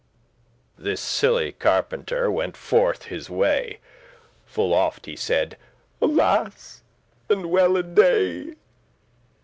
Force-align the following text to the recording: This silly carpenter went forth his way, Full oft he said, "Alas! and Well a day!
This 0.79 0.99
silly 0.99 1.51
carpenter 1.51 2.31
went 2.31 2.57
forth 2.57 3.03
his 3.03 3.29
way, 3.29 3.77
Full 4.47 4.73
oft 4.73 5.05
he 5.05 5.15
said, 5.15 5.57
"Alas! 6.01 6.81
and 7.29 7.51
Well 7.51 7.77
a 7.77 7.83
day! 7.83 8.55